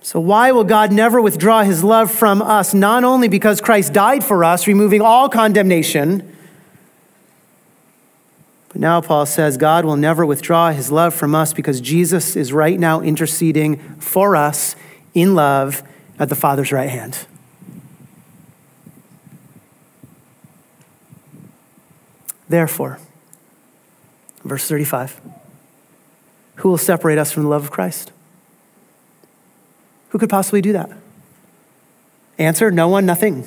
[0.00, 2.72] So, why will God never withdraw his love from us?
[2.72, 6.36] Not only because Christ died for us, removing all condemnation,
[8.72, 12.52] but now Paul says God will never withdraw his love from us because Jesus is
[12.52, 14.74] right now interceding for us
[15.12, 15.82] in love
[16.18, 17.26] at the Father's right hand.
[22.48, 22.98] Therefore,
[24.44, 25.20] verse 35
[26.56, 28.12] who will separate us from the love of Christ?
[30.10, 30.90] Who could possibly do that?
[32.38, 33.44] Answer no one, nothing.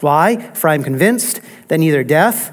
[0.00, 0.36] Why?
[0.52, 2.50] For I am convinced that neither death,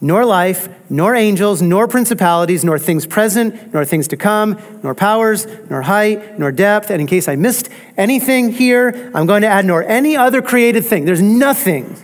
[0.00, 5.46] nor life, nor angels, nor principalities, nor things present, nor things to come, nor powers,
[5.70, 6.90] nor height, nor depth.
[6.90, 10.84] And in case I missed anything here, I'm going to add nor any other created
[10.84, 11.06] thing.
[11.06, 11.96] There's nothing,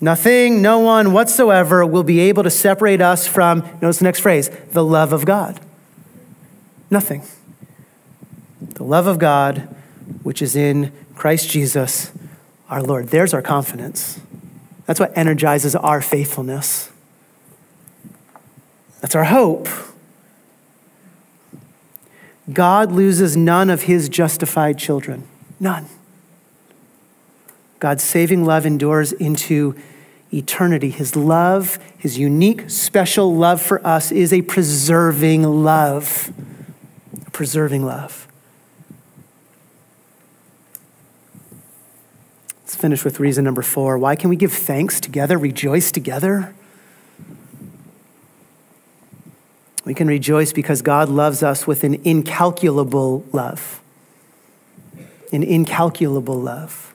[0.00, 4.48] nothing, no one whatsoever will be able to separate us from, notice the next phrase,
[4.72, 5.60] the love of God.
[6.88, 7.22] Nothing.
[8.74, 9.68] The love of God,
[10.22, 12.10] which is in Christ Jesus
[12.70, 13.08] our Lord.
[13.08, 14.20] There's our confidence.
[14.86, 16.90] That's what energizes our faithfulness.
[19.00, 19.68] That's our hope.
[22.52, 25.26] God loses none of his justified children.
[25.58, 25.86] None.
[27.78, 29.74] God's saving love endures into
[30.32, 30.90] eternity.
[30.90, 36.32] His love, his unique, special love for us, is a preserving love
[37.32, 38.28] preserving love.
[42.70, 43.98] Let's finish with reason number four.
[43.98, 46.54] Why can we give thanks together, rejoice together?
[49.84, 53.82] We can rejoice because God loves us with an incalculable love.
[55.32, 56.94] An incalculable love.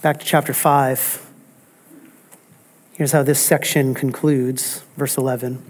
[0.00, 1.28] Back to chapter 5.
[2.92, 5.60] Here's how this section concludes, verse 11.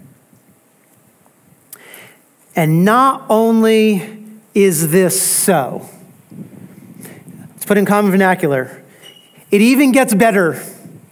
[2.55, 4.23] And not only
[4.53, 5.89] is this so,
[7.65, 8.83] let's put in common vernacular,
[9.49, 10.61] it even gets better.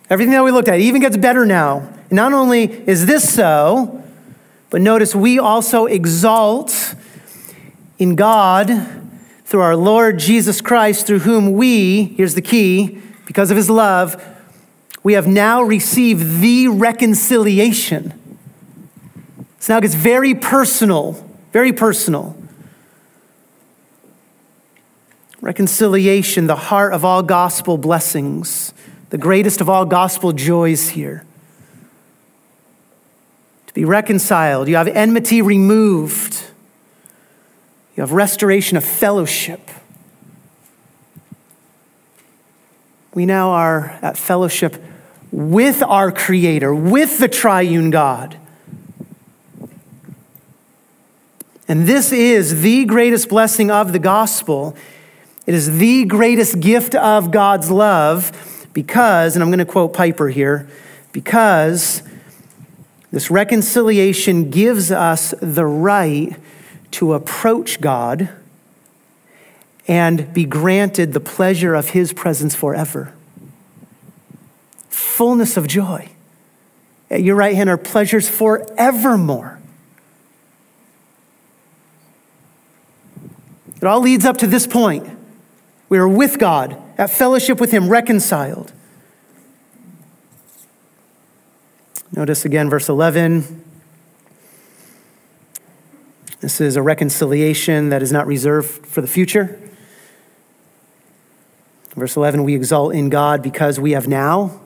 [0.07, 1.89] Everything that we looked at even gets better now.
[2.11, 4.03] Not only is this so,
[4.69, 6.93] but notice we also exalt
[7.97, 8.69] in God
[9.45, 14.23] through our Lord Jesus Christ, through whom we, here's the key, because of his love,
[15.01, 18.13] we have now received the reconciliation.
[19.57, 21.13] So now it gets very personal
[21.53, 22.35] very personal.
[25.43, 28.73] Reconciliation, the heart of all gospel blessings,
[29.09, 31.25] the greatest of all gospel joys here.
[33.67, 36.45] To be reconciled, you have enmity removed,
[37.97, 39.69] you have restoration of fellowship.
[43.13, 44.81] We now are at fellowship
[45.29, 48.37] with our Creator, with the triune God.
[51.67, 54.77] And this is the greatest blessing of the gospel.
[55.45, 60.29] It is the greatest gift of God's love because, and I'm going to quote Piper
[60.29, 60.67] here,
[61.11, 62.01] because
[63.11, 66.35] this reconciliation gives us the right
[66.91, 68.29] to approach God
[69.87, 73.13] and be granted the pleasure of his presence forever.
[74.89, 76.09] Fullness of joy.
[77.11, 79.59] Eh, At your right hand are pleasures forevermore.
[83.75, 85.05] It all leads up to this point.
[85.89, 88.73] We are with God, at fellowship with Him, reconciled.
[92.11, 93.63] Notice again, verse 11.
[96.41, 99.59] This is a reconciliation that is not reserved for the future.
[101.95, 104.59] Verse 11, we exalt in God because we have now,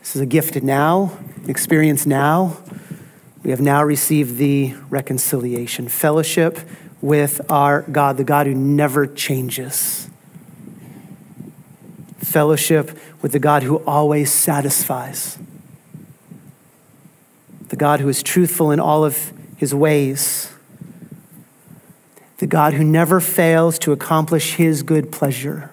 [0.00, 1.16] this is a gift now,
[1.48, 2.58] experience now.
[3.42, 6.58] We have now received the reconciliation, fellowship
[7.00, 10.08] with our God, the God who never changes.
[12.34, 15.38] Fellowship with the God who always satisfies.
[17.68, 20.52] The God who is truthful in all of his ways.
[22.38, 25.70] The God who never fails to accomplish his good pleasure.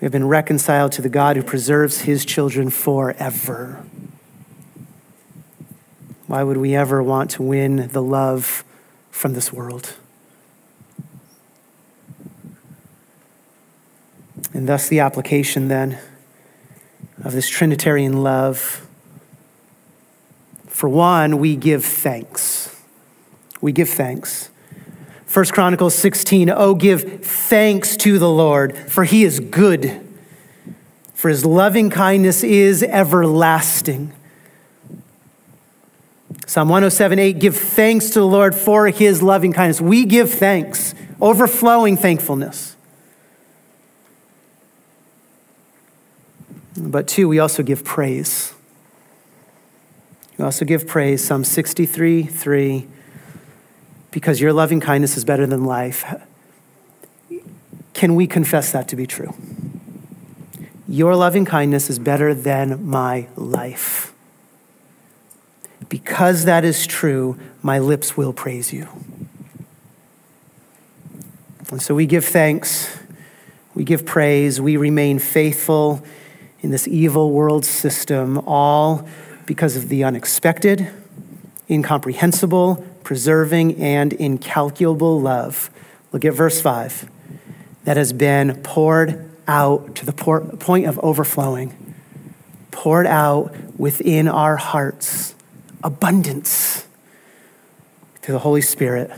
[0.00, 3.84] We have been reconciled to the God who preserves his children forever.
[6.28, 8.62] Why would we ever want to win the love
[9.16, 9.94] from this world.
[14.56, 15.98] And thus, the application then
[17.22, 18.88] of this Trinitarian love.
[20.66, 22.74] For one, we give thanks.
[23.60, 24.48] We give thanks.
[25.30, 30.00] 1 Chronicles 16, oh, give thanks to the Lord, for he is good,
[31.12, 34.10] for his loving kindness is everlasting.
[36.46, 39.82] Psalm 107 8, give thanks to the Lord for his loving kindness.
[39.82, 42.75] We give thanks, overflowing thankfulness.
[46.76, 48.52] But two, we also give praise.
[50.36, 51.24] We also give praise.
[51.24, 52.86] Psalm 63 3,
[54.10, 56.04] because your loving kindness is better than life.
[57.94, 59.34] Can we confess that to be true?
[60.86, 64.12] Your loving kindness is better than my life.
[65.88, 68.88] Because that is true, my lips will praise you.
[71.70, 72.96] And so we give thanks,
[73.74, 76.04] we give praise, we remain faithful
[76.66, 79.08] in this evil world system, all
[79.46, 80.90] because of the unexpected,
[81.70, 85.70] incomprehensible, preserving, and incalculable love.
[86.10, 87.08] Look at verse 5
[87.84, 91.94] that has been poured out to the point of overflowing,
[92.72, 95.36] poured out within our hearts
[95.84, 96.84] abundance
[98.22, 99.12] through the Holy Spirit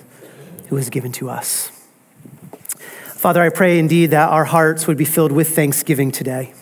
[0.66, 1.70] who is given to us.
[3.06, 6.52] Father, I pray indeed that our hearts would be filled with thanksgiving today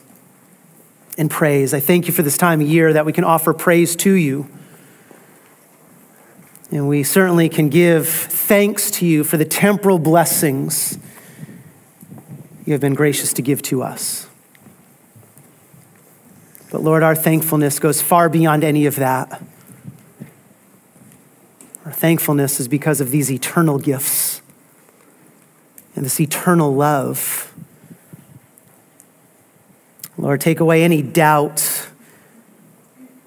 [1.17, 1.73] and praise.
[1.73, 4.49] I thank you for this time of year that we can offer praise to you.
[6.71, 10.99] And we certainly can give thanks to you for the temporal blessings
[12.65, 14.27] you have been gracious to give to us.
[16.71, 19.41] But Lord, our thankfulness goes far beyond any of that.
[21.85, 24.43] Our thankfulness is because of these eternal gifts
[25.95, 27.55] and this eternal love.
[30.19, 31.89] Lord, take away any doubt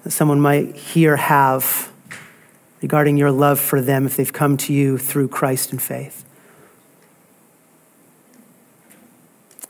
[0.02, 1.90] that someone might here have
[2.82, 6.24] regarding your love for them if they've come to you through Christ and faith.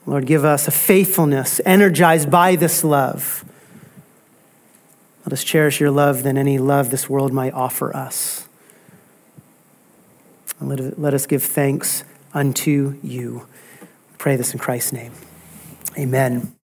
[0.07, 3.45] Lord, give us a faithfulness energized by this love.
[5.25, 8.49] Let us cherish your love than any love this world might offer us.
[10.59, 13.47] And let, let us give thanks unto you.
[14.19, 15.13] Pray this in Christ's name.
[15.99, 16.60] Amen.